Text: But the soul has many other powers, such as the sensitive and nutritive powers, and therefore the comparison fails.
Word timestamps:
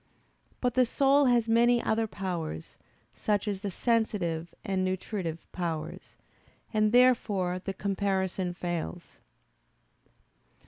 But 0.61 0.73
the 0.73 0.87
soul 0.87 1.25
has 1.25 1.47
many 1.47 1.79
other 1.79 2.07
powers, 2.07 2.75
such 3.13 3.47
as 3.47 3.61
the 3.61 3.69
sensitive 3.69 4.51
and 4.65 4.83
nutritive 4.83 5.45
powers, 5.51 6.17
and 6.73 6.91
therefore 6.91 7.59
the 7.63 7.73
comparison 7.75 8.51
fails. 8.55 9.19